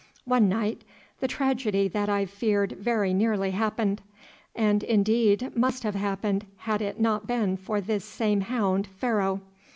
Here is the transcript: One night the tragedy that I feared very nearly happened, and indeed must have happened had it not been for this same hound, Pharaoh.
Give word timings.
One 0.25 0.49
night 0.49 0.83
the 1.19 1.27
tragedy 1.27 1.87
that 1.89 2.09
I 2.09 2.25
feared 2.25 2.71
very 2.71 3.13
nearly 3.13 3.51
happened, 3.51 4.01
and 4.55 4.81
indeed 4.81 5.55
must 5.55 5.83
have 5.83 5.93
happened 5.93 6.47
had 6.57 6.81
it 6.81 6.99
not 6.99 7.27
been 7.27 7.55
for 7.55 7.79
this 7.79 8.03
same 8.03 8.41
hound, 8.41 8.87
Pharaoh. 8.87 9.41